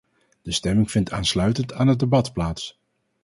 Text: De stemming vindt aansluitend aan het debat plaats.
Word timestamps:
De 0.41 0.51
stemming 0.51 0.91
vindt 0.91 1.11
aansluitend 1.11 1.73
aan 1.73 1.87
het 1.87 1.99
debat 1.99 2.33
plaats. 2.33 2.79